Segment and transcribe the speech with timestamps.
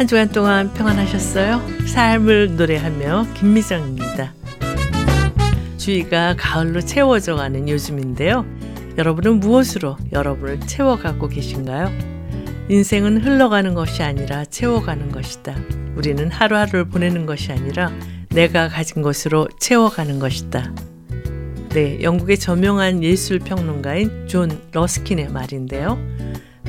[0.00, 1.60] 한 주간 동안 평안하셨어요?
[1.86, 4.32] 삶을 노래하며 김미정입니다.
[5.76, 8.46] 주위가 가을로 채워져 가는 요즘인데요.
[8.96, 11.90] 여러분은 무엇으로 여러분을 채워가고 계신가요?
[12.70, 15.54] 인생은 흘러가는 것이 아니라 채워가는 것이다.
[15.96, 17.92] 우리는 하루하루를 보내는 것이 아니라
[18.30, 20.72] 내가 가진 것으로 채워가는 것이다.
[21.74, 25.98] 네, 영국의 저명한 예술 평론가인 존 러스킨의 말인데요.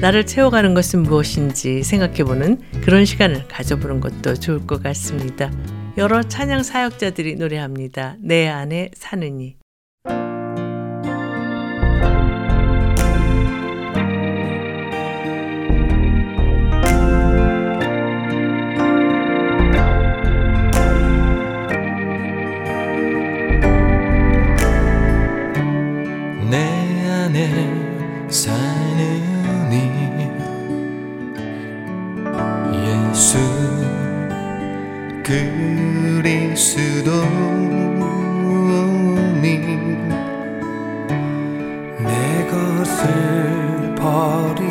[0.01, 5.51] 나를 채워가는 것은 무엇인지 생각해보는 그런 시간을 가져보는 것도 좋을 것 같습니다.
[5.95, 8.15] 여러 찬양 사역자들이 노래합니다.
[8.19, 9.60] 내 안에 사느니.
[36.61, 38.37] 수도 없니?
[42.05, 44.70] 내 것을 버리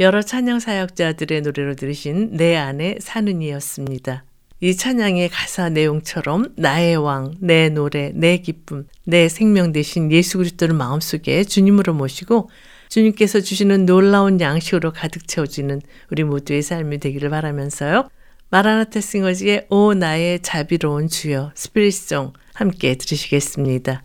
[0.00, 4.24] 여러 찬양 사역자들의 노래로 들으신 내 안에 사는 이였습니다.
[4.60, 10.74] 이 찬양의 가사 내용처럼 나의 왕, 내 노래, 내 기쁨, 내 생명 대신 예수 그리스도를
[10.74, 12.50] 마음속에 주님으로 모시고
[12.88, 15.80] 주님께서 주시는 놀라운 양식으로 가득 채워지는
[16.10, 18.08] 우리 모두의 삶이 되기를 바라면서요.
[18.50, 24.04] 마라나타 싱어즈의 오 나의 자비로운 주여 스피릿송 함께 들으시겠습니다.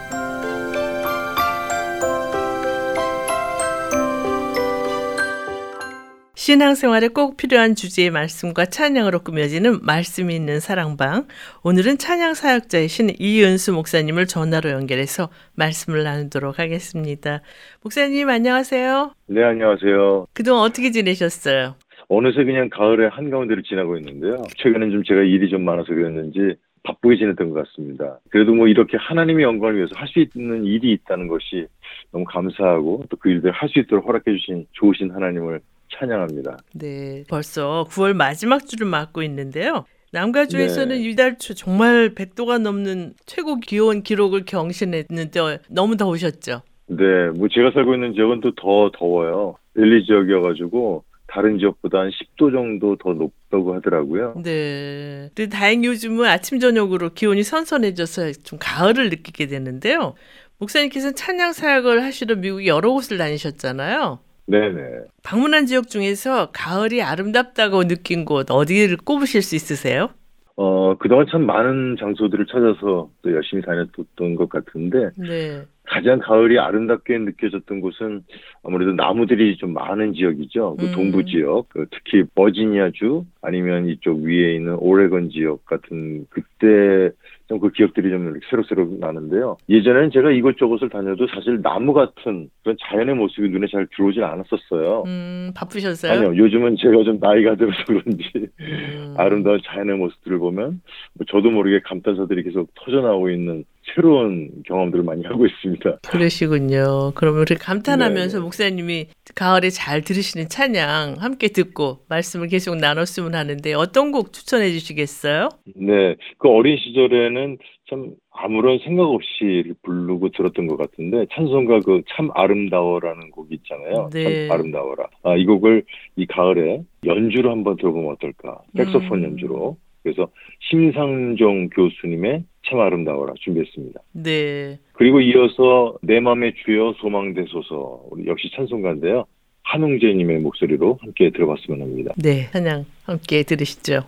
[6.45, 11.27] 신앙생활에 꼭 필요한 주제의 말씀과 찬양으로 꾸며지는 말씀이 있는 사랑방.
[11.63, 17.41] 오늘은 찬양 사역자이신 이은수 목사님을 전화로 연결해서 말씀을 나누도록 하겠습니다.
[17.83, 19.13] 목사님 안녕하세요.
[19.27, 20.25] 네, 안녕하세요.
[20.33, 21.75] 그동안 어떻게 지내셨어요?
[22.07, 24.41] 어느새 그냥 가을의 한가운데를 지나고 있는데요.
[24.57, 28.17] 최근엔 좀 제가 일이 좀 많아서 그랬는지 바쁘게 지냈던 것 같습니다.
[28.31, 31.67] 그래도 뭐 이렇게 하나님의 영광을 위해서 할 수 있는 일이 있다는 것이
[32.11, 35.59] 너무 감사하고 또 그 일들을 할수 있도록 허락해 주신 좋으신 하나님을
[35.97, 36.57] 찬양합니다.
[36.73, 39.85] 네, 벌써 9월 마지막 주를 맞고 있는데요.
[40.13, 41.09] 남가주에서는 네.
[41.09, 46.61] 이달 초 정말 100도가 넘는 최고 기온 기록을 경신했는데 너무 더우셨죠?
[46.87, 49.55] 네, 뭐 제가 살고 있는 지역은 또 더 더워요.
[49.75, 54.33] 릴리 지역이어가지고 다른 지역보다 한 10도 정도 더 높다고 하더라고요.
[54.43, 55.29] 네.
[55.33, 60.15] 근데 다행히 요즘은 아침 저녁으로 기온이 선선해져서 좀 가을을 느끼게 되는데요.
[60.57, 64.19] 목사님께서는 찬양 사역을 하시러 미국 여러 곳을 다니셨잖아요.
[64.51, 65.05] 네네.
[65.23, 70.09] 방문한 지역 중에서 가을이 아름답다고 느낀 곳 어디를 꼽으실 수 있으세요?
[70.57, 75.63] 어, 그동안 참 많은 장소들을 찾아서 또 열심히 다녔던 것 같은데, 네.
[75.85, 78.23] 가장 가을이 아름답게 느껴졌던 곳은
[78.63, 80.75] 아무래도 나무들이 좀 많은 지역이죠.
[80.77, 80.91] 그 음.
[80.91, 87.11] 동부 지역, 그 특히 버지니아주 아니면 이쪽 위에 있는 오레건 지역 같은 그때
[87.51, 89.57] 좀 그 기억들이 좀 새록새록 나는데요.
[89.69, 95.03] 예전에는 제가 이곳저곳을 다녀도 사실 나무 같은 그런 자연의 모습이 눈에 잘 들어오질 않았었어요.
[95.05, 96.11] 음, 바쁘셨어요?
[96.11, 98.23] 아니요, 요즘은 제가 좀 나이가 들어서 그런지
[98.59, 99.13] 음.
[99.17, 100.81] 아름다운 자연의 모습들을 보면
[101.13, 105.97] 뭐 저도 모르게 감탄사들이 계속 터져나오고 있는 새로운 경험들을 많이 하고 있습니다.
[106.07, 107.11] 그러시군요.
[107.15, 108.43] 그러면 우리 감탄하면서 네네.
[108.43, 115.49] 목사님이 가을에 잘 들으시는 찬양 함께 듣고 말씀을 계속 나눴으면 하는데 어떤 곡 추천해 주시겠어요?
[115.75, 117.57] 네, 그 어린 시절에는
[117.89, 124.09] 참 아무런 생각 없이 부르고 들었던 것 같은데 찬송가 그 참 아름다워라는 곡이 있잖아요.
[124.13, 124.47] 네.
[124.47, 125.05] 참 아름다워라.
[125.23, 125.83] 아, 이 곡을
[126.15, 128.61] 이 가을에 연주로 한번 들어보면 어떨까?
[128.77, 129.23] 색소폰 음.
[129.23, 129.77] 연주로.
[130.03, 130.27] 그래서
[130.59, 133.99] 심상정 교수님의 참 아름다워라 준비했습니다.
[134.13, 134.79] 네.
[134.93, 139.25] 그리고 이어서 내 맘의 주여 소망되소서 우리 역시 찬송가인데요.
[139.63, 142.13] 한웅재님의 목소리로 함께 들어봤으면 합니다.
[142.17, 142.49] 네.
[142.51, 144.03] 찬양 함께 들으시죠.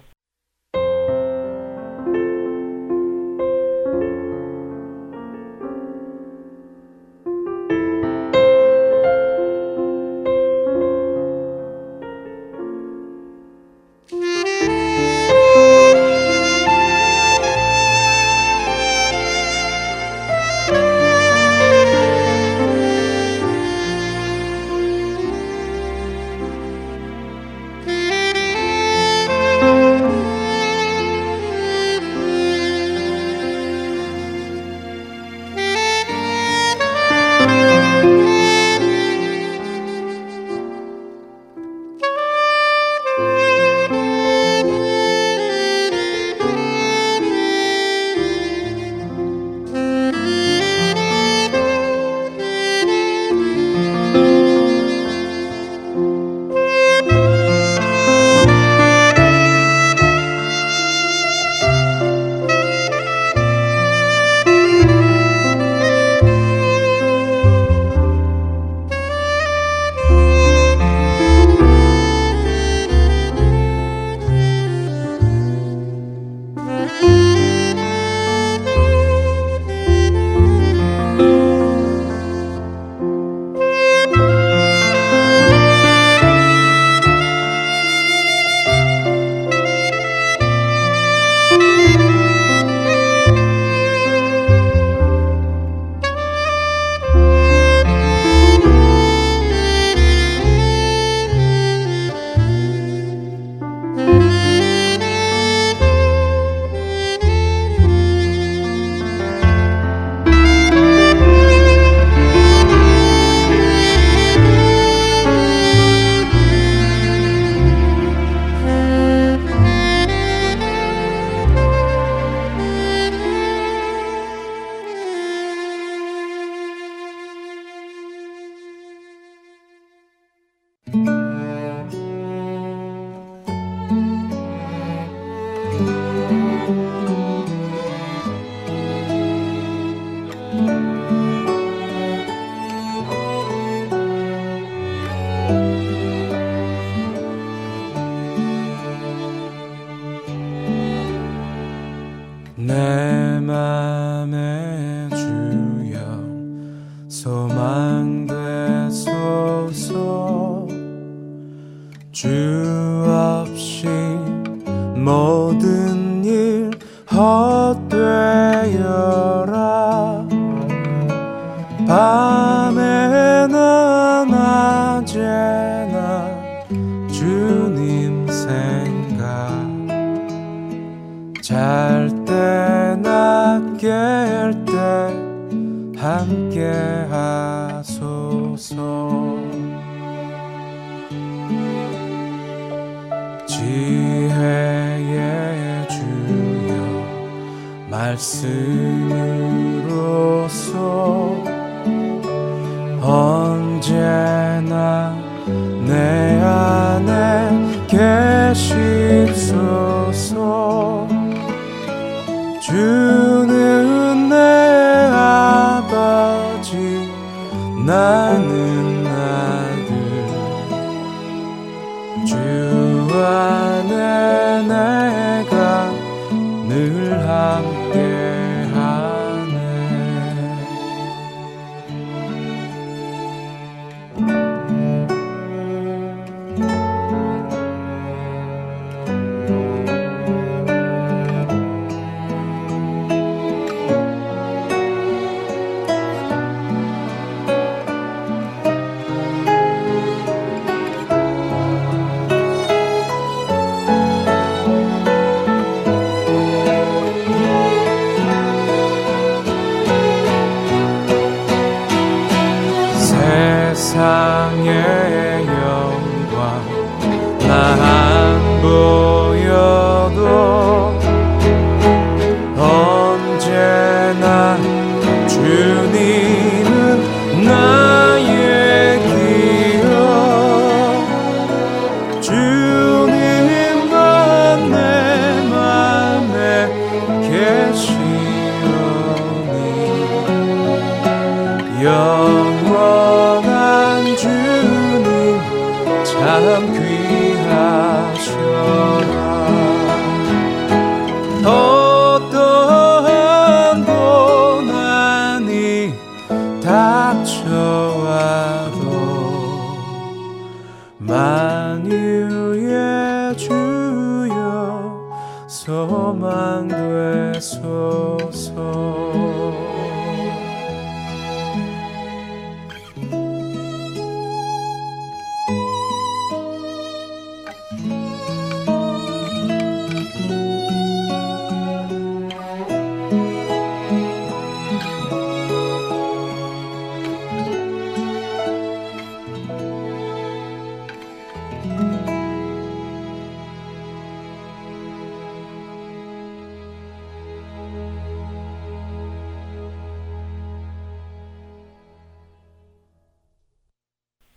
[227.33, 228.32] someday.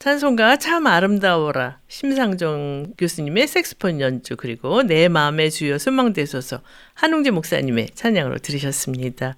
[0.07, 6.61] 찬송가 참 아름다워라 심상정 교수님의 색스폰 연주 그리고 내 마음의 주여 소망되소서
[6.95, 9.35] 한웅재 목사님의 찬양으로 들으셨습니다.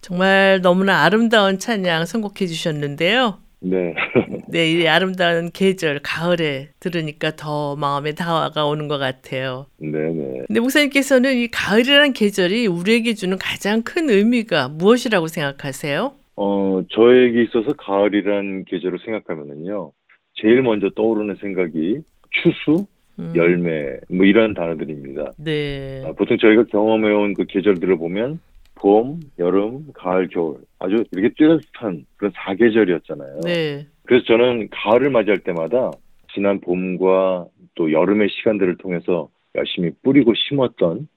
[0.00, 3.40] 정말 너무나 아름다운 찬양 선곡해 주셨는데요.
[3.58, 3.94] 네.
[4.46, 9.66] 네, 이 아름다운 계절 가을에 들으니까 더 마음에 다가오는 것 같아요.
[9.78, 10.42] 네 네.
[10.46, 16.14] 근데 목사님께서는 이 가을이라는 계절이 우리에게 주는 가장 큰 의미가 무엇이라고 생각하세요?
[16.36, 19.92] 어, 저에게 있어서 가을이란 계절을 생각하면은요,
[20.34, 22.86] 제일 먼저 떠오르는 생각이 추수,
[23.18, 25.32] 음, 열매, 뭐 이런 단어들입니다.
[25.38, 26.02] 네.
[26.04, 28.38] 아, 보통 저희가 경험해온 그 계절들을 보면
[28.74, 33.40] 봄, 여름, 가을, 겨울 아주 이렇게 뚜렷한 그런 사계절이었잖아요.
[33.44, 33.86] 네.
[34.04, 35.90] 그래서 저는 가을을 맞이할 때마다
[36.34, 41.08] 지난 봄과 또 여름의 시간들을 통해서 열심히 뿌리고 심었던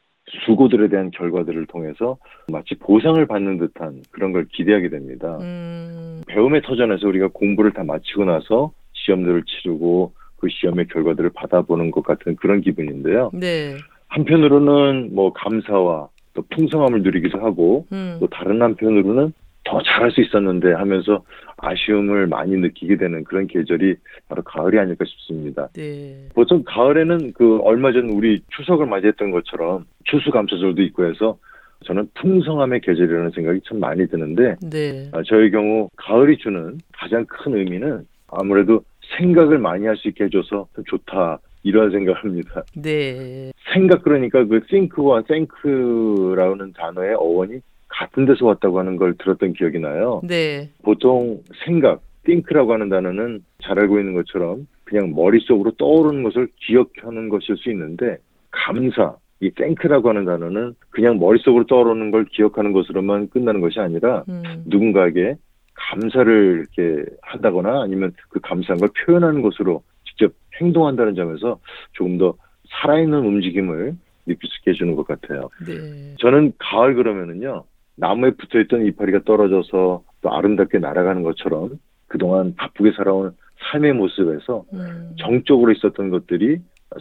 [0.46, 2.18] 수고들에 대한 결과들을 통해서
[2.52, 5.38] 마치 보상을 받는 듯한 그런 걸 기대하게 됩니다.
[5.42, 12.04] 음, 배움의 터전에서 우리가 공부를 다 마치고 나서 시험들을 치르고 그 시험의 결과들을 받아보는 것
[12.04, 13.32] 같은 그런 기분인데요.
[13.34, 13.76] 네.
[14.08, 19.34] 한편으로는 뭐 감사와 또 풍성함을 누리기도 하고 음, 또 다른 한편으로는
[19.66, 21.24] 더 잘할 수 있었는데 하면서
[21.62, 23.96] 아쉬움을 많이 느끼게 되는 그런 계절이
[24.28, 25.68] 바로 가을이 아닐까 싶습니다.
[25.74, 26.28] 네.
[26.34, 31.38] 보통 가을에는 그 얼마 전 우리 추석을 맞이했던 것처럼 추수 감사절도 있고 해서
[31.86, 35.10] 저는 풍성함의 계절이라는 생각이 참 많이 드는데 네.
[35.14, 38.84] 아, 저의 경우 가을이 주는 가장 큰 의미는 아무래도
[39.18, 42.64] 생각을 많이 할 수 있게 해줘서 참 좋다 이런 생각을 합니다.
[42.76, 43.52] 네.
[43.74, 47.60] 생각 그러니까 그 think와 think라는 단어의 어원이
[48.00, 50.22] 같은 데서 왔다고 하는 걸 들었던 기억이 나요.
[50.24, 50.70] 네.
[50.84, 57.58] 보통 생각, think라고 하는 단어는 잘 알고 있는 것처럼 그냥 머릿속으로 떠오르는 것을 기억하는 것일
[57.58, 58.18] 수 있는데
[58.52, 64.44] 감사, 이 thank라고 하는 단어는 그냥 머릿속으로 떠오르는 걸 기억하는 것으로만 끝나는 것이 아니라 음,
[64.66, 65.36] 누군가에게
[65.74, 70.32] 감사를 이렇게 한다거나 아니면 그 감사한 걸 표현하는 것으로 직접
[70.62, 71.60] 행동한다는 점에서
[71.94, 72.34] 조금 더
[72.70, 75.50] 살아있는 움직임을 느낄 수 있게 해주는 것 같아요.
[75.66, 76.16] 네.
[76.20, 77.64] 저는 가을 그러면은요,
[78.00, 83.36] 나무에 붙어있던 이파리가 떨어져서 또 아름답게 날아가는 것처럼 그동안 바쁘게 살아온
[83.72, 86.60] 삶의 모습에서 음, 정적으로 있었던 것들이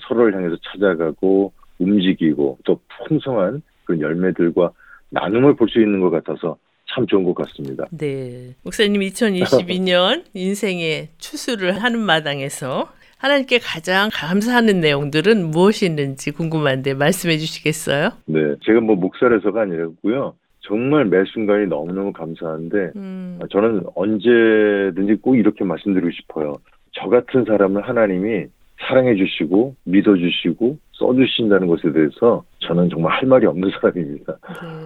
[0.09, 4.73] 서로를 향해서 찾아가고 움직이고 또 풍성한 그런 열매들과
[5.11, 6.57] 나눔을 볼 수 있는 것 같아서
[6.93, 7.85] 참 좋은 것 같습니다.
[7.91, 8.55] 네.
[8.65, 18.11] 목사님 2022년 인생의 추수를 하는 마당에서 하나님께 가장 감사하는 내용들은 무엇이 있는지 궁금한데 말씀해 주시겠어요?
[18.27, 20.35] 네, 제가 뭐 목살에서가 아니고요.
[20.69, 26.57] 정말 매 순간이 너무너무 감사한데 음, 저는 언제든지 꼭 이렇게 말씀드리고 싶어요.
[26.93, 28.47] 저 같은 사람을 하나님이
[28.87, 34.37] 사랑해 주시고 믿어 주시고 써 주신다는 것에 대해서 저는 정말 할 말이 없는 사람입니다.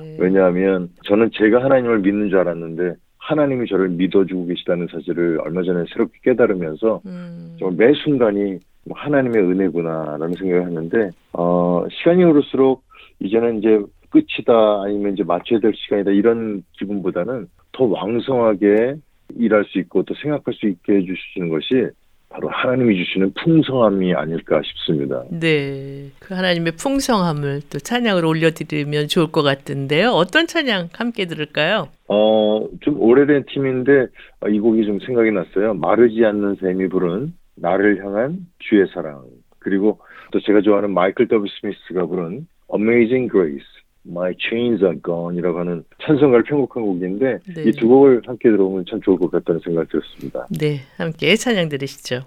[0.00, 0.16] 네.
[0.20, 6.18] 왜냐하면 저는 제가 하나님을 믿는 줄 알았는데 하나님이 저를 믿어주고 계시다는 사실을 얼마 전에 새롭게
[6.22, 12.84] 깨달으면서 음, 정말 매 순간이 뭐 하나님의 은혜구나라는 생각을 했는데 어, 시간이 흐를수록
[13.20, 13.80] 이제는 이제
[14.12, 18.96] 끝이다 아니면 이제 맞춰야 될 시간이다 이런 기분보다는 더 왕성하게
[19.38, 21.90] 일할 수 있고 또 생각할 수 있게 해주시는 것이
[22.28, 25.22] 바로 하나님이 주시는 풍성함이 아닐까 싶습니다.
[25.30, 26.08] 네.
[26.18, 30.10] 그 하나님의 풍성함을 또 찬양으로 올려드리면 좋을 것 같은데요.
[30.10, 31.88] 어떤 찬양 함께 들을까요?
[32.08, 34.06] 어, 좀 오래된 팀인데
[34.40, 35.74] 어, 이 곡이 좀 생각이 났어요.
[35.74, 39.24] 마르지 않는 샘이 부른 나를 향한 주의 사랑.
[39.58, 40.00] 그리고
[40.32, 43.81] 또 제가 좋아하는 마이클 더비 스미스가 부른 Amazing Grace.
[44.08, 47.62] My Chains Are Gone이라고 하는 찬송가를 편곡한 곡인데 네.
[47.68, 50.46] 이두 곡을 함께 들어보면 참 좋을 것 같다는 생각이 들었습니다.
[50.58, 50.80] 네.
[50.96, 52.24] 함께 찬양 들으시죠.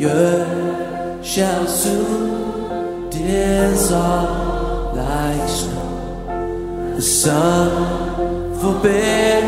[0.00, 6.94] The earth shall soon dissolve like snow.
[6.96, 9.44] The sun forbid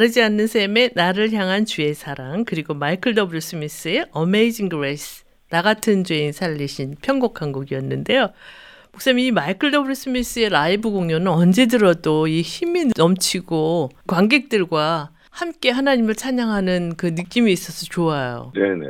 [0.00, 6.04] 마르지 않는 샘의 나를 향한 주의 사랑 그리고 마이클 W 스미스의 Amazing Grace 나 같은
[6.04, 8.30] 죄인 살리신 편곡 한 곡이었는데요.
[8.92, 16.14] 목사님 이 마이클 W 스미스의 라이브 공연은 언제 들어도 이 힘이 넘치고 관객들과 함께 하나님을
[16.14, 18.52] 찬양하는 그 느낌이 있어서 좋아요.
[18.54, 18.86] 네네.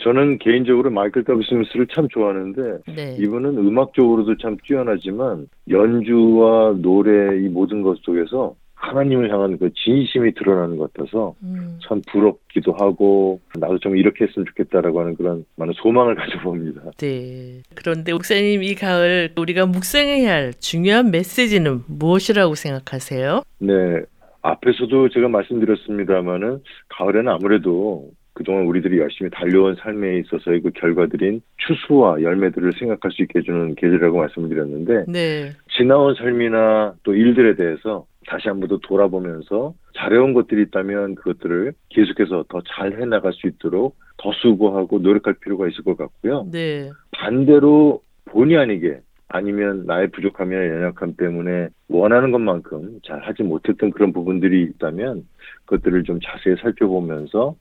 [0.00, 3.16] 저는 개인적으로 마이클 W 스미스를 참 좋아하는데 네.
[3.18, 10.76] 이분은 음악적으로도 참 뛰어나지만 연주와 노래 이 모든 것 속에서 하나님을 향한 그 진심이 드러나는
[10.76, 16.14] 것 같아서 음, 참 부럽기도 하고 나도 좀 이렇게 했으면 좋겠다라고 하는 그런 많은 소망을
[16.16, 16.92] 가져봅니다.
[16.98, 17.62] 네.
[17.74, 23.42] 그런데 목사님 이 가을 우리가 묵상해야 할 중요한 메시지는 무엇이라고 생각하세요?
[23.58, 24.02] 네.
[24.42, 32.72] 앞에서도 제가 말씀드렸습니다마는 가을에는 아무래도 그동안 우리들이 열심히 달려온 삶에 있어서의 그 결과들인 추수와 열매들을
[32.78, 35.50] 생각할 수 있게 해주는 계절이라고 말씀을 드렸는데 네.
[35.76, 42.44] 지나온 삶이나 또 일들에 대해서 다시 한 번 더 돌아보면서 잘해온 것들이 있다면 그것들을 계속해서
[42.48, 46.46] 더 잘 해나갈 수 있도록 더 수고하고 노력할 필요가 있을 것 같고요.
[46.52, 46.90] 네.
[47.12, 54.62] 반대로 본의 아니게 아니면 나의 부족함이나 연약함 때문에 원하는 것만큼 잘 하지 못했던 그런 부분들이
[54.64, 55.26] 있다면
[55.64, 57.54] 그것들을 좀 자세히 살펴보면서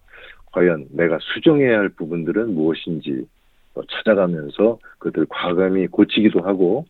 [0.52, 3.26] 과연 내가 수정해야 할 부분들은 무엇인지
[3.76, 6.86] 어, 찾아가면서 그것들을 과감히 고치기도 하고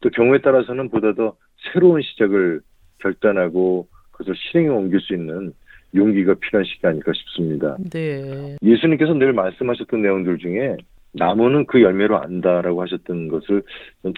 [0.00, 1.34] 또 경우에 따라서는 보다 더
[1.72, 2.60] 새로운 시작을
[3.00, 5.52] 결단하고 그것을 실행에 옮길 수 있는
[5.94, 7.76] 용기가 필요한 시기 아닐까 싶습니다.
[7.90, 8.56] 네.
[8.62, 10.76] 예수님께서 늘 말씀하셨던 내용들 중에
[11.12, 13.62] 나무는 그 열매로 안다라고 하셨던 것을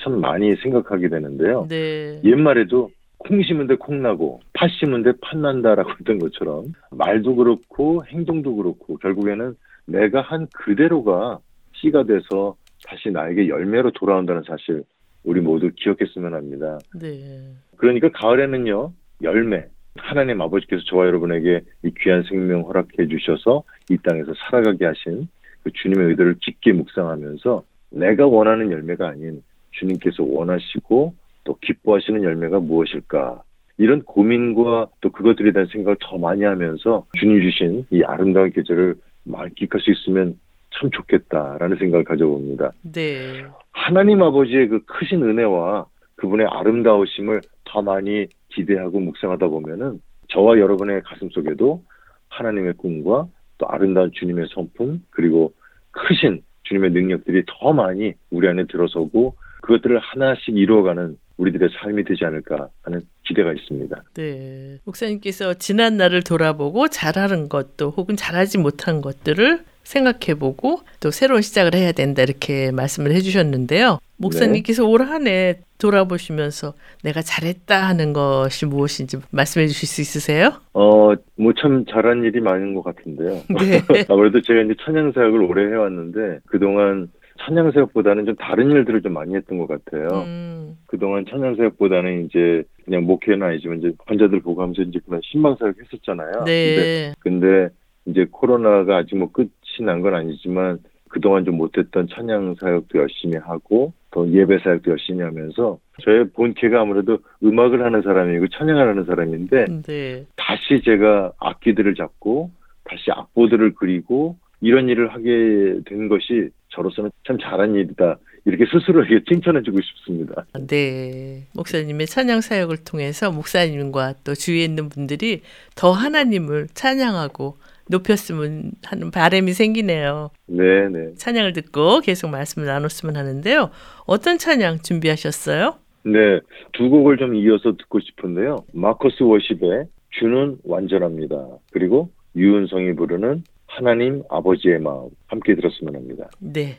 [0.03, 1.67] 참 많이 생각하게 되는데요.
[1.69, 2.21] 네.
[2.25, 8.05] 옛말에도 콩 심은 데 콩 나고 팥 심은 데 팥 난다라고 했던 것처럼 말도 그렇고
[8.07, 9.55] 행동도 그렇고 결국에는
[9.87, 11.39] 내가 한 그대로가
[11.75, 12.57] 씨가 돼서
[12.87, 14.83] 다시 나에게 열매로 돌아온다는 사실
[15.25, 16.79] 우리 모두 기억했으면 합니다.
[16.99, 17.53] 네.
[17.79, 19.67] 그러니까 가을에는요 열매
[19.97, 25.29] 하나님 아버지께서 저와 여러분에게 이 귀한 생명 허락해 주셔서 이 땅에서 살아가게 하신
[25.63, 31.15] 그 주님의 의도를 깊게 묵상하면서 내가 원하는 열매가 아닌 주님께서 원하시고
[31.45, 33.43] 또 기뻐하시는 열매가 무엇일까
[33.79, 39.81] 이런 고민과 또 그것들에 대한 생각을 더 많이 하면서 주님 주신 이 아름다운 계절을 만끽할
[39.81, 40.39] 수 있으면
[40.71, 42.73] 참 좋겠다라는 생각을 가져봅니다.
[42.83, 43.45] 네.
[43.73, 51.31] 하나님 아버지의 그 크신 은혜와 그분의 아름다우심을 더 많이 기대하고 묵상하다 보면은 저와 여러분의 가슴
[51.31, 51.83] 속에도
[52.29, 53.27] 하나님의 꿈과
[53.59, 55.53] 또 아름다운 주님의 성품 그리고
[55.91, 62.69] 크신 주님의 능력들이 더 많이 우리 안에 들어서고 그것들을 하나씩 이루어가는 우리들의 삶이 되지 않을까
[62.83, 64.03] 하는 기대가 있습니다.
[64.15, 64.79] 네.
[64.85, 71.93] 목사님께서 지난 날을 돌아보고 잘하는 것도 혹은 잘하지 못한 것들을 생각해보고 또 새로운 시작을 해야
[71.93, 73.99] 된다 이렇게 말씀을 해주셨는데요.
[74.19, 76.75] 목사님께서 올한 해 돌아보시면서
[77.05, 80.53] 내가 잘했다 하는 것이 무엇인지 말씀해 주실 수 있으세요?
[80.75, 83.31] 어, 뭐 참 잘한 일이 많은 것 같은데요.
[83.49, 83.81] 네.
[84.09, 87.09] 아무래도 제가 이제 찬양 사역을 오래 해왔는데 그동안
[87.45, 90.25] 찬양 사역보다는 좀 다른 일들을 좀 많이 했던 것 같아요.
[90.25, 95.57] 음, 그동안 찬양 사역보다는 이제 그냥 목회는 아니지만 이제 환자들 보고 하면서 이제 그만 신방
[95.59, 96.33] 사역 했었잖아요.
[96.39, 97.15] 근데, 네.
[97.21, 97.69] 근데
[98.09, 99.51] 이제 코로나가 아직 뭐 끝이
[99.85, 100.79] 난 건 아니지만
[101.09, 107.19] 그동안 좀 못했던 찬양 사역도 열심히 하고 또 예배 사역도 열심히 하면서 저의 본캐가 아무래도
[107.43, 110.25] 음악을 하는 사람이고 찬양을 하는 사람인데 네.
[110.37, 112.51] 다시 제가 악기들을 잡고
[112.85, 118.19] 다시 악보들을 그리고 이런 일을 하게 된 것이 저로서는 참 잘한 일이다.
[118.45, 120.45] 이렇게 스스로에게 칭찬해주고 싶습니다.
[120.69, 121.47] 네.
[121.55, 125.43] 목사님의 찬양 사역을 통해서 목사님과 또 주위에 있는 분들이
[125.77, 127.57] 더 하나님을 찬양하고
[127.89, 130.31] 높였으면 하는 바람이 생기네요.
[130.47, 131.15] 네 네.
[131.15, 133.71] 찬양을 듣고 계속 말씀을 나눴으면 하는데요.
[134.07, 135.75] 어떤 찬양 준비하셨어요?
[136.05, 136.41] 네.
[136.73, 138.65] 두 곡을 좀 이어서 듣고 싶은데요.
[138.73, 139.87] 마커스 워십의
[140.19, 141.37] 주는 완전합니다.
[141.73, 146.29] 그리고 유은성이 부르는 하나님 아버지의 마음 함께 들었으면 합니다.
[146.41, 146.79] 네.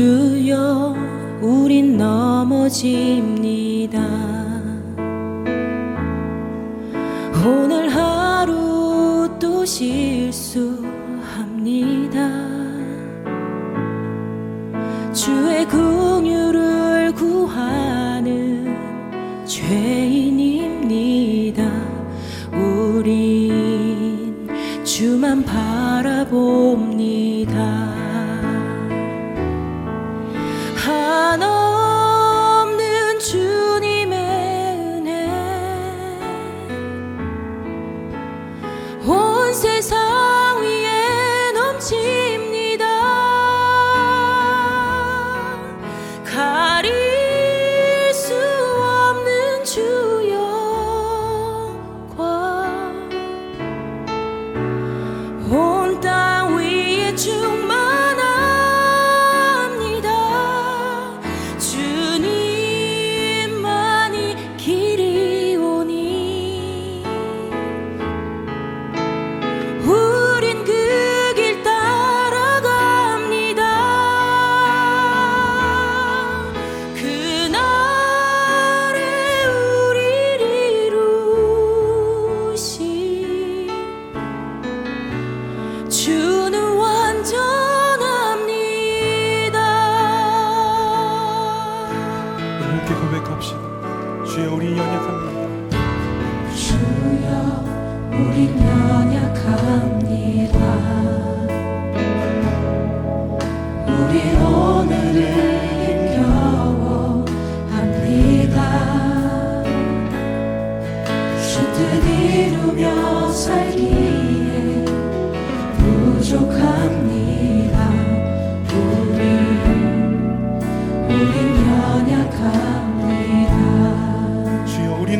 [0.00, 0.96] 주여
[1.42, 3.98] 우린 넘어집니다.
[7.44, 10.79] 오늘 하루 또 실수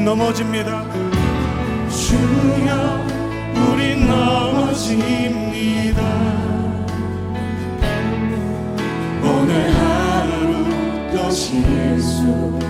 [0.05, 0.85] 넘어집니다.
[1.91, 3.07] 주여
[3.55, 6.01] 우린 넘어집니다.
[9.23, 10.65] 오늘 하루
[11.13, 12.61] 또 실수합니다.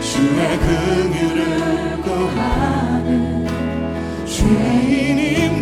[0.00, 3.46] 주의 긍휼을 구하는
[4.26, 5.56] 죄인입니다.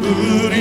[0.00, 0.54] 우리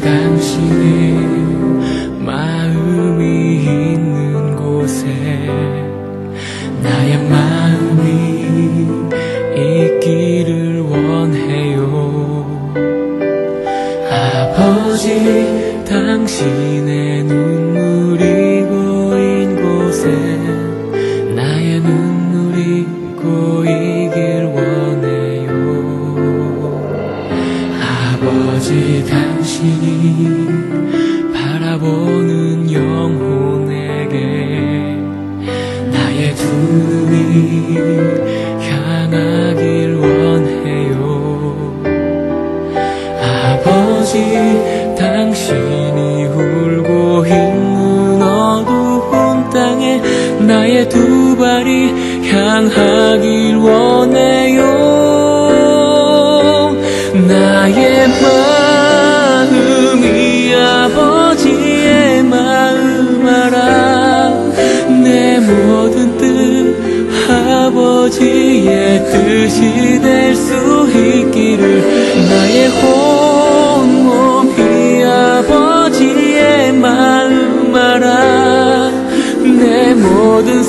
[0.00, 1.14] 당신의
[2.18, 5.06] 마음이 있는 곳에
[6.82, 8.86] 나의 마음이
[9.54, 11.80] 있기를 원해요.
[14.10, 16.75] 아버지 당신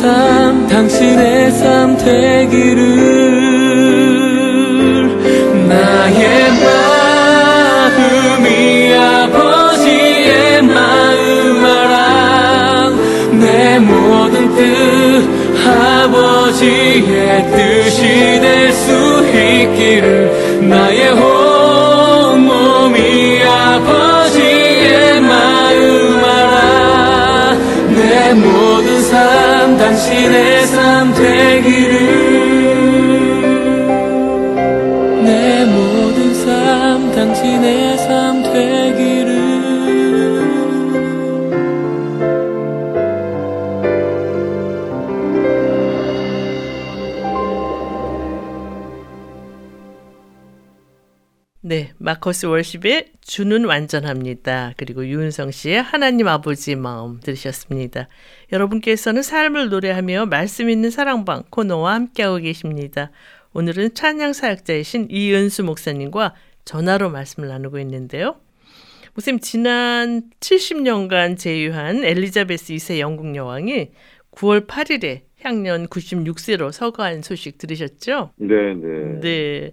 [0.01, 2.77] 삶 당신의 삶 되기를
[5.67, 6.51] 나의
[8.37, 12.91] 마음이 아버지의 마음 알아
[13.31, 15.27] 내 모든 뜻
[15.67, 18.01] 아버지의 뜻이
[18.39, 21.46] 될 수 있기를 나의 온
[29.87, 31.93] 당신의 삶 되기를.
[35.23, 38.86] 내 모든 삶 당신의 삶되
[52.17, 54.73] 마커스 월십의 주는 완전합니다.
[54.77, 58.07] 그리고 유은성 씨의 하나님 아버지의 마음 들으셨습니다.
[58.51, 63.11] 여러분께서는 삶을 노래하며 말씀 있는 사랑방 코너와 함께하고 계십니다.
[63.53, 66.33] 오늘은 찬양 사역자이신 이은수 목사님과
[66.65, 68.39] 전화로 말씀을 나누고 있는데요.
[69.13, 73.91] 목사님 지난 70년간 제휴한 엘리자베스 2세 영국 여왕이
[74.31, 78.31] 9월 8일에 향년 96세로 서거한 소식 들으셨죠?
[78.37, 79.19] 네, 네.
[79.19, 79.71] 네.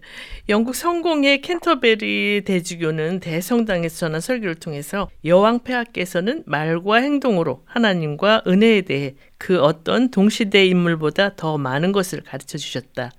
[0.48, 9.14] 영국 성공의 캔터베리 대주교는 대성당에서 전한 설교를 통해서 여왕 폐하께서는 말과 행동으로 하나님과 은혜에 대해
[9.38, 13.10] 그 어떤 동시대 인물보다 더 많은 것을 가르쳐 주셨다.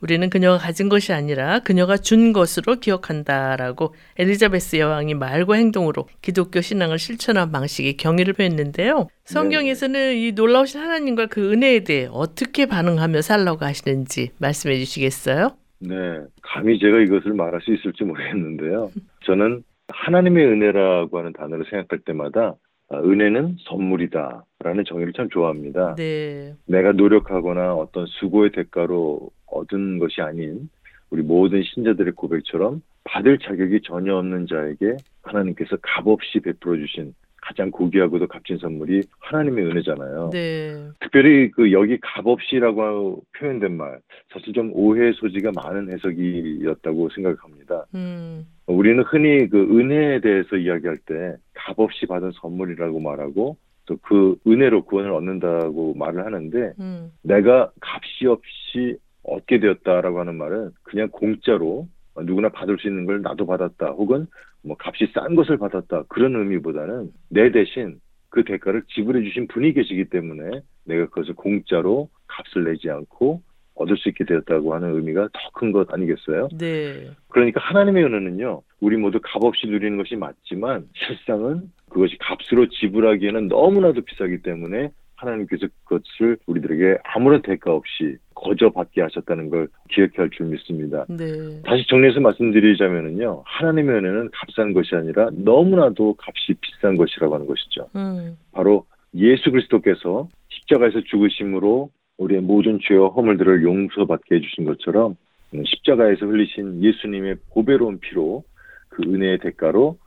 [0.00, 6.98] 우리는 그녀가 가진 것이 아니라 그녀가 준 것으로 기억한다라고 엘리자베스 여왕이 말과 행동으로 기독교 신앙을
[6.98, 9.08] 실천한 방식의 경의를 표했는데요.
[9.24, 15.56] 성경에서는 이 놀라우신 하나님과 그 은혜에 대해 어떻게 반응하며 살라고 하시는지 말씀해 주시겠어요?
[15.80, 15.94] 네.
[16.42, 18.90] 감히 제가 이것을 말할 수 있을지 모르겠는데요.
[19.24, 22.54] 저는 하나님의 은혜라고 하는 단어를 생각할 때마다
[22.90, 25.94] 아, 은혜는 선물이다 라는 정의를 참 좋아합니다.
[25.96, 26.54] 네.
[26.66, 30.68] 내가 노력하거나 어떤 수고의 대가로 얻은 것이 아닌
[31.10, 38.26] 우리 모든 신자들의 고백처럼 받을 자격이 전혀 없는 자에게 하나님께서 값없이 베풀어 주신 가장 고귀하고도
[38.26, 40.30] 값진 선물이 하나님의 은혜잖아요.
[40.32, 40.88] 네.
[41.00, 44.00] 특별히 그 여기 값없이라고 표현된 말
[44.32, 47.84] 사실 좀 오해 소지가 많은 해석이었다고 생각합니다.
[47.94, 48.46] 음.
[48.66, 55.12] 우리는 흔히 그 은혜에 대해서 이야기할 때 값없이 받은 선물이라고 말하고 또 그 은혜로 구원을
[55.12, 57.12] 얻는다고 말을 하는데 음.
[57.22, 61.88] 내가 값이 없이 얻게 되었다라고 하는 말은 그냥 공짜로
[62.22, 64.26] 누구나 받을 수 있는 걸 나도 받았다 혹은
[64.62, 68.00] 뭐 값이 싼 것을 받았다 그런 의미보다는 내 대신
[68.30, 73.42] 그 대가를 지불해 주신 분이 계시기 때문에 내가 그것을 공짜로 값을 내지 않고
[73.76, 76.48] 얻을 수 있게 되었다고 하는 의미가 더 큰 것 아니겠어요?
[76.58, 77.10] 네.
[77.28, 84.02] 그러니까 하나님의 은혜는요, 우리 모두 값 없이 누리는 것이 맞지만, 실상은 그것이 값으로 지불하기에는 너무나도
[84.02, 90.46] 비싸기 때문에 하나님께서 그것을 우리들에게 아무런 대가 없이 거저 받게 하셨다는 걸 기억해야 할 줄
[90.46, 91.04] 믿습니다.
[91.08, 91.62] 네.
[91.64, 97.88] 다시 정리해서 말씀드리자면은요, 하나님의 은혜는 값싼 것이 아니라 너무나도 값이 비싼 것이라고 하는 것이죠.
[97.96, 98.36] 음.
[98.52, 105.16] 바로 예수 그리스도께서 십자가에서 죽으심으로 우리의 모든 죄와 허물들을 용서받게 해주신 것처럼
[105.54, 108.42] 음, 십자가에서 흘리신 예수님의 보배로운 피로
[108.88, 109.98] 그 은혜의 대가로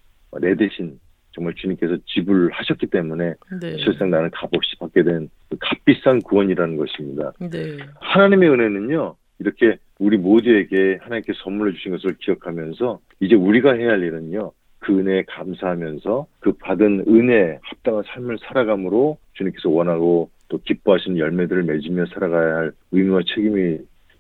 [0.42, 1.00] 내 대신
[1.38, 3.78] 정말 주님께서 지불하셨기 때문에 네.
[3.78, 7.32] 실상 나는 값없이 받게 된그 값비싼 구원이라는 것입니다.
[7.40, 7.78] 네.
[8.02, 14.52] 하나님의 은혜는요, 이렇게 우리 모두에게 하나님께 선물해 주신 것을 기억하면서 이제 우리가 해야 할 일은요,
[14.80, 22.06] 그 은혜에 감사하면서 그 받은 은혜에 합당한 삶을 살아감으로 주님께서 원하고 또 기뻐하시는 열매들을 맺으며
[22.14, 23.78] 살아가야 할 의무와 책임이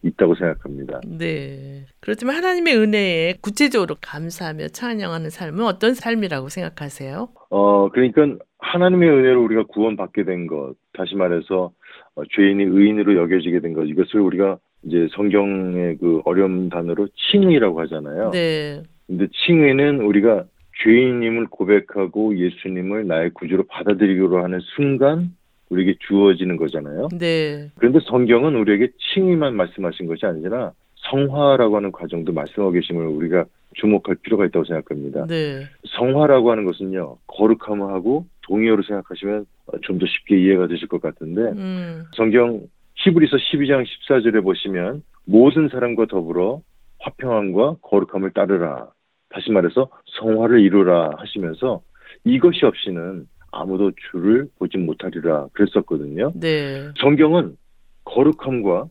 [0.08, 1.02] 있다고 생각합니다.
[1.06, 1.86] 네.
[2.00, 7.30] 그렇지만 하나님의 은혜에 구체적으로 감사하며 찬양하는 삶은 어떤 삶이라고 생각하세요?
[7.50, 11.72] 어, 그러니까 하나님의 은혜로 우리가 구원받게 된 것, 다시 말해서
[12.16, 18.32] 어, 죄인이 의인으로 여겨지게 된 것, 이것을 우리가 이제 성경의 그 어려운 단어로 칭의라고 하잖아요.
[18.32, 18.84] 네.
[19.06, 20.46] 근데 칭의는 우리가
[20.84, 25.32] 죄인임을 고백하고 예수님을 나의 구주로 받아들이기로 하는 순간
[25.70, 27.10] 우리에게 주어지는 거잖아요.
[27.18, 27.70] 네.
[27.78, 30.72] 그런데 성경은 우리에게 칭의만 말씀하신 것이 아니라
[31.10, 33.46] 성화라고 하는 과정도 말씀하고 계심을 우리가
[33.76, 35.26] 주목할 필요가 있다고 생각합니다.
[35.28, 35.64] 네.
[35.98, 42.04] 성화라고 하는 것은요, 거룩함하고 동의어로 생각하시면 어, 좀더 쉽게 이해가 되실 것 같은데, 음.
[42.16, 42.62] 성경
[42.96, 46.62] 히브리서 12장 14절에 보시면 모든 사람과 더불어
[47.00, 48.88] 화평함과 거룩함을 따르라.
[49.30, 49.90] 다시 말해서
[50.20, 51.82] 성화를 이루라 하시면서
[52.24, 53.28] 이것이 없이는
[53.60, 56.32] 아무도 주를 보지 못하리라 그랬었거든요.
[56.36, 56.90] 네.
[57.02, 57.58] 성경은
[58.06, 58.86] 거룩함과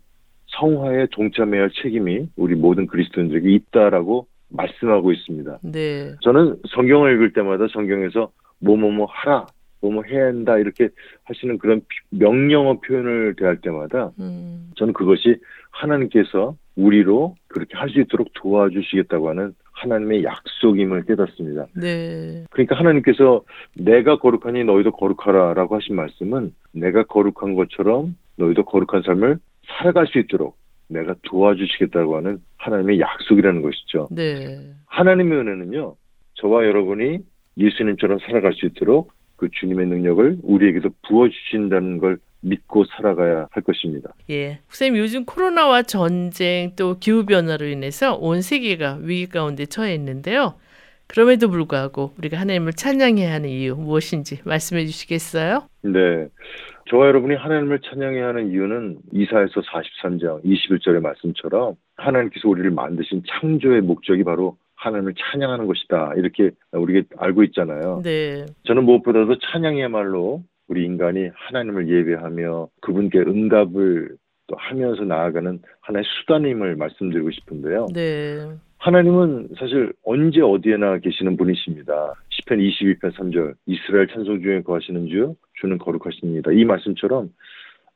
[0.49, 5.59] 성화에 동참해야 할 책임이 우리 모든 그리스도인들에게 있다라고 말씀하고 있습니다.
[5.63, 6.15] 네.
[6.23, 9.47] 저는 성경을 읽을 때마다 성경에서 뭐뭐뭐 하라,
[9.81, 10.89] 뭐뭐 해야 한다 이렇게
[11.25, 14.71] 하시는 그런 피- 명령어 표현을 대할 때마다 음.
[14.77, 15.37] 저는 그것이
[15.71, 21.67] 하나님께서 우리로 그렇게 할 수 있도록 도와주시겠다고 하는 하나님의 약속임을 깨닫습니다.
[21.75, 22.45] 네.
[22.51, 23.43] 그러니까 하나님께서
[23.75, 30.57] 내가 거룩하니 너희도 거룩하라라고 하신 말씀은 내가 거룩한 것처럼 너희도 거룩한 삶을 살아갈 수 있도록
[30.89, 34.09] 내가 도와주시겠다고 하는 하나님의 약속이라는 것이죠.
[34.11, 34.59] 네.
[34.87, 35.95] 하나님의 은혜는요,
[36.35, 37.19] 저와 여러분이
[37.59, 44.11] 예수님처럼 살아갈 수 있도록 그 주님의 능력을 우리에게도 부어 주신다는 걸 믿고 살아가야 할 것입니다.
[44.31, 44.61] 예.
[44.69, 50.55] 선생님 요즘 코로나와 전쟁 또 기후 변화로 인해서 온 세계가 위기 가운데 처해 있는데요.
[51.09, 55.69] 그럼에도 불구하고 우리가 하나님을 찬양해야 하는 이유 무엇인지 말씀해 주시겠어요?
[55.83, 56.29] 네.
[56.91, 64.25] 저와 여러분이 하나님을 찬양해야 하는 이유는 이사에서 43장 21절의 말씀처럼 하나님께서 우리를 만드신 창조의 목적이
[64.25, 66.13] 바로 하나님을 찬양하는 것이다.
[66.17, 68.03] 이렇게 우리가 알고 있잖아요.
[68.05, 68.47] 네.
[68.65, 74.17] 저는 무엇보다도 찬양이야말로 우리 인간이 하나님을 예배하며 그분께 응답을
[74.49, 77.87] 또 하면서 나아가는 하나의 수단임을 말씀드리고 싶은데요.
[77.93, 78.47] 네.
[78.79, 82.15] 하나님은 사실 언제 어디에나 계시는 분이십니다.
[82.31, 86.53] 시편 22편 3절 이스라엘 찬송 중에 거하시는 주 주는 거룩하십니다.
[86.53, 87.31] 이 말씀처럼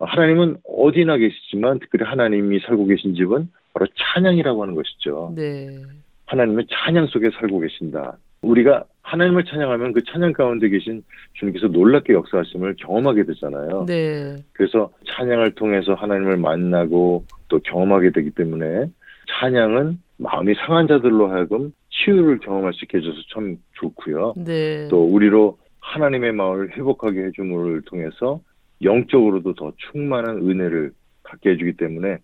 [0.01, 5.33] 하나님은 어디나 계시지만 특별히 하나님이 살고 계신 집은 바로 찬양이라고 하는 것이죠.
[5.37, 5.69] 네.
[6.27, 8.17] 하나님은 찬양 속에 살고 계신다.
[8.43, 11.03] 우리가 하나님을 찬양하면 그 찬양 가운데 계신
[11.35, 13.85] 주님께서 놀랍게 역사하심을 경험하게 되잖아요.
[13.87, 14.37] 네.
[14.53, 18.87] 그래서 찬양을 통해서 하나님을 만나고 또 경험하게 되기 때문에
[19.41, 24.35] 찬양은 마음이 상한 자들로 하여금 치유를 경험할 수 있게 해줘서 참 좋고요.
[24.37, 24.87] 네.
[24.89, 28.41] 또 우리로 하나님의 마음을 회복하게 해줌을 통해서
[28.83, 30.93] 영적으로도 더 충만한 은혜를
[31.25, 32.19] 갖게 해주기 때문에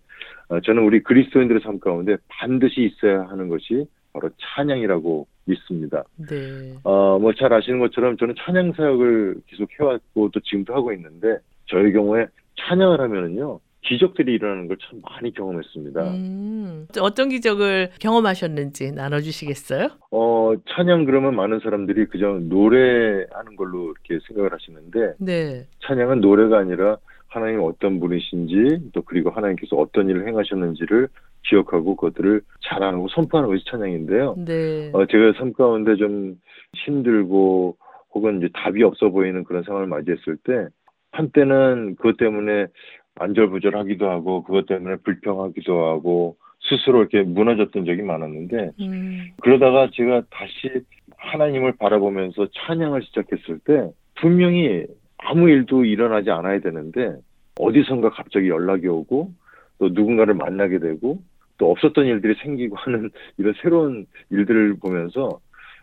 [0.49, 3.85] 어, 저는 우리 그리스도인들의 삶 가운데 반드시 있어야 하는 것이
[4.19, 6.03] 바로 찬양이라고 믿습니다.
[6.29, 6.73] 네.
[6.83, 11.37] 어, 뭐 잘 아시는 것처럼 저는 찬양 사역을 계속 해왔고 또 지금도 하고 있는데
[11.67, 12.27] 저의 경우에
[12.59, 16.01] 찬양을 하면은요 기적들이 일어나는 걸 참 많이 경험했습니다.
[16.11, 16.87] 음.
[16.99, 19.89] 어떤 기적을 경험하셨는지 나눠 주시겠어요?
[20.11, 25.65] 어, 찬양 그러면 많은 사람들이 그저 노래하는 걸로 이렇게 생각을 하시는데 네.
[25.87, 26.97] 찬양은 노래가 아니라
[27.27, 31.07] 하나님 어떤 분이신지 또 그리고 하나님께서 어떤 일을 행하셨는지를
[31.49, 34.35] 기억하고 그것들을 자랑하고 선포하는 것이 찬양인데요.
[34.45, 34.91] 네.
[34.93, 36.35] 어, 제가 삶 가운데 좀
[36.85, 37.77] 힘들고
[38.13, 40.67] 혹은 이제 답이 없어 보이는 그런 상황을 맞이했을 때
[41.11, 42.67] 한때는 그것 때문에
[43.15, 49.27] 안절부절하기도 하고 그것 때문에 불평하기도 하고 스스로 이렇게 무너졌던 적이 많았는데 음.
[49.41, 50.83] 그러다가 제가 다시
[51.17, 54.85] 하나님을 바라보면서 찬양을 시작했을 때 분명히
[55.17, 57.15] 아무 일도 일어나지 않아야 되는데
[57.59, 59.31] 어디선가 갑자기 연락이 오고
[59.79, 61.19] 또 누군가를 만나게 되고
[61.57, 65.39] 또 없었던 일들이 생기고 하는 이런 새로운 일들을 보면서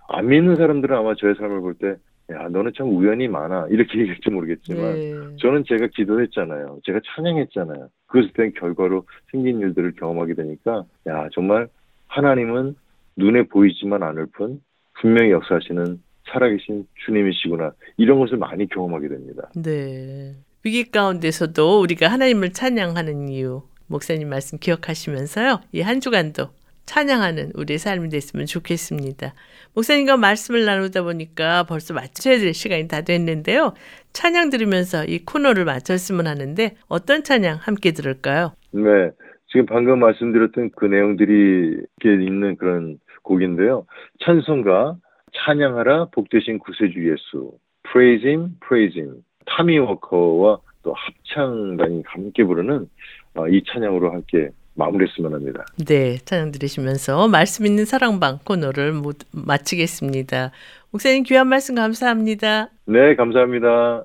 [0.09, 1.97] 안 믿는 사람들은 아마 저의 삶을 볼 때
[2.33, 5.12] 야 너는 참 우연이 많아 이렇게 얘기할지 모르겠지만 네.
[5.41, 6.81] 저는 제가 기도했잖아요.
[6.85, 7.91] 제가 찬양했잖아요.
[8.07, 11.68] 그것에 대한 결과로 생긴 일들을 경험하게 되니까 야 정말
[12.07, 12.77] 하나님은
[13.16, 14.62] 눈에 보이지만 않을 뿐
[14.95, 16.01] 분명히 역사하시는
[16.33, 19.51] 살아계신 주님이시구나 이런 것을 많이 경험하게 됩니다.
[19.55, 20.35] 네.
[20.64, 23.64] 위기 가운데서도 우리가 하나님을 찬양하는 이유,
[23.95, 25.61] 목사님 말씀 기억하시면서요.
[25.72, 26.49] 이 한 주간도
[26.86, 29.32] 찬양하는 우리의 삶이 됐으면 좋겠습니다.
[29.74, 33.72] 목사님과 말씀을 나누다 보니까 벌써 마쳐야 될 시간이 다 됐는데요.
[34.12, 38.53] 찬양 들으면서 이 코너를 마쳤으면 하는데 어떤 찬양 함께 들을까요?
[38.72, 38.82] 네,
[39.47, 41.32] 지금 방금 말씀드렸던 그 내용들이
[42.03, 43.86] 이렇게 있는 그런 곡인데요.
[44.24, 44.97] 찬송가
[45.47, 47.53] 찬양하라 복되신 구세주 예수
[47.90, 52.86] Praise Him, Praise Him 타미 워커와 또 합창단이 함께 부르는 어,
[53.51, 55.64] 이 찬양으로 함께 마무리했으면 합니다.
[55.87, 60.51] 네, 찬양 들으시면서 말씀 있는 사랑방 코너를 모두 마치겠습니다.
[60.91, 62.70] 목사님 귀한 말씀 감사합니다.
[62.87, 64.05] 네, 감사합니다.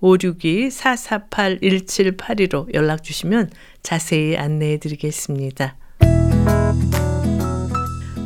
[0.00, 3.50] 562-448-1782로 연락 주시면
[3.82, 5.76] 자세히 안내해 드리겠습니다.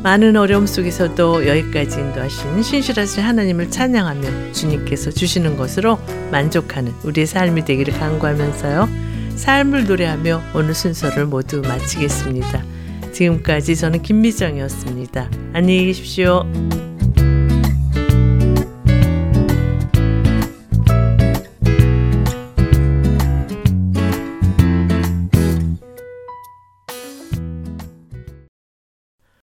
[0.03, 5.99] 많은 어려움 속에서도 여기까지 인도하신 신실하신 하나님을 찬양하며 주님께서 주시는 것으로
[6.31, 8.89] 만족하는 우리의 삶이 되기를 간구하면서요.
[9.35, 12.65] 삶을 노래하며 오늘 순서를 모두 마치겠습니다.
[13.11, 15.29] 지금까지 저는 김미정이었습니다.
[15.53, 16.90] 안녕히 계십시오.